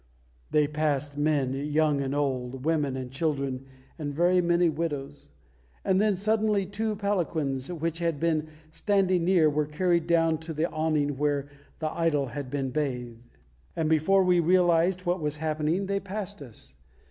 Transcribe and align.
They 0.49 0.67
passed, 0.67 1.15
men 1.15 1.53
young 1.53 2.01
and 2.01 2.15
old, 2.15 2.65
women 2.65 2.97
and 2.97 3.11
children, 3.11 3.67
and 3.99 4.11
very 4.11 4.41
many 4.41 4.67
widows; 4.67 5.29
and 5.85 6.01
then 6.01 6.15
suddenly 6.15 6.65
two 6.65 6.95
palanquins 6.95 7.71
which 7.71 7.99
had 7.99 8.19
been 8.19 8.47
standing 8.71 9.23
near 9.23 9.47
were 9.47 9.67
carried 9.67 10.07
down 10.07 10.39
to 10.39 10.53
the 10.55 10.67
awning 10.71 11.17
where 11.19 11.49
the 11.77 11.91
idol 11.91 12.25
had 12.25 12.49
been 12.49 12.71
bathed; 12.71 13.37
and 13.75 13.89
before 13.91 14.23
we 14.23 14.39
realised 14.39 15.01
what 15.05 15.21
was 15.21 15.37
happening, 15.37 15.85
they 15.85 15.99
passed 15.99 16.41
us. 16.41 16.75